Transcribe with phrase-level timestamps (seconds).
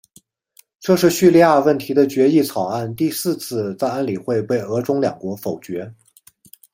[0.79, 5.93] 这是叙利亚问题的决议草案第四次在安理会被俄中两国否决。